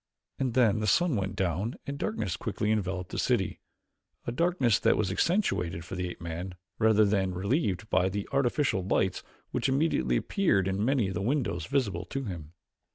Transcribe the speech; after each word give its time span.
And 0.39 0.55
then 0.55 0.79
the 0.79 0.87
sun 0.87 1.15
went 1.15 1.35
down 1.35 1.75
and 1.85 1.99
darkness 1.99 2.35
quickly 2.35 2.71
enveloped 2.71 3.11
the 3.11 3.19
city 3.19 3.59
a 4.25 4.31
darkness 4.31 4.79
that 4.79 4.97
was 4.97 5.11
accentuated 5.11 5.85
for 5.85 5.93
the 5.93 6.09
ape 6.09 6.19
man 6.19 6.55
rather 6.79 7.05
than 7.05 7.35
relieved 7.35 7.87
by 7.91 8.09
the 8.09 8.27
artificial 8.31 8.83
lights 8.83 9.21
which 9.51 9.69
immediately 9.69 10.17
appeared 10.17 10.67
in 10.67 10.83
many 10.83 11.09
of 11.09 11.13
the 11.13 11.21
windows 11.21 11.67
visible 11.67 12.05
to 12.05 12.23
him. 12.23 12.53